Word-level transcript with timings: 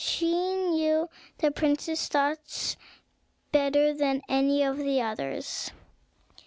She 0.03 0.33
knew 0.55 1.11
the 1.37 1.51
prince's 1.51 2.07
thoughts 2.07 2.75
better 3.51 3.93
than 3.93 4.23
any 4.27 4.63
of 4.63 4.77
the 4.77 4.99
others. 4.99 5.69